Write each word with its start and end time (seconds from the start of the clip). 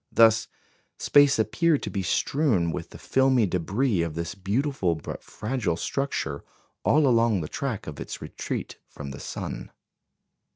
Thus 0.11 0.47
space 0.97 1.37
appeared 1.37 1.83
to 1.83 1.91
be 1.91 2.01
strewn 2.01 2.71
with 2.71 2.89
the 2.89 2.97
filmy 2.97 3.45
débris 3.45 4.03
of 4.03 4.15
this 4.15 4.33
beautiful 4.33 4.95
but 4.95 5.21
fragile 5.23 5.77
structure 5.77 6.43
all 6.83 7.05
along 7.05 7.41
the 7.41 7.47
track 7.47 7.85
of 7.85 7.99
its 7.99 8.19
retreat 8.19 8.79
from 8.87 9.11
the 9.11 9.19
sun. 9.19 9.69